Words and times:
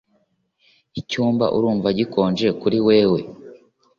Icyumba 0.99 1.45
urumva 1.57 1.87
gikonje 1.97 2.47
kuri 2.61 2.77
wewe 2.87 3.19